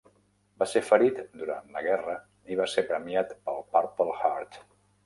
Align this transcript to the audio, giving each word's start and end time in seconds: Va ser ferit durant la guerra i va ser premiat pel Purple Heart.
Va 0.61 0.67
ser 0.71 0.81
ferit 0.87 1.19
durant 1.41 1.69
la 1.77 1.85
guerra 1.89 2.17
i 2.55 2.59
va 2.63 2.69
ser 2.75 2.87
premiat 2.91 3.39
pel 3.45 3.65
Purple 3.79 4.19
Heart. 4.25 4.63